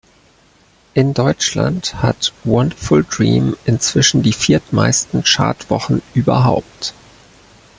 [0.95, 6.95] In Deutschland hat "Wonderful Dream" inzwischen die viertmeisten Chartwochen überhaupt.